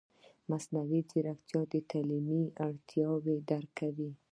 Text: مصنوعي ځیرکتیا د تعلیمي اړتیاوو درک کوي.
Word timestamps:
مصنوعي 0.49 1.01
ځیرکتیا 1.09 1.59
د 1.71 1.75
تعلیمي 1.91 2.43
اړتیاوو 2.67 3.33
درک 3.49 3.69
کوي. 3.79 4.09